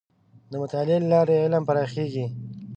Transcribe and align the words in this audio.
د 0.51 0.53
مطالعې 0.61 0.97
له 1.03 1.07
لارې 1.13 1.35
علم 1.43 1.63
پراخېږي. 1.69 2.25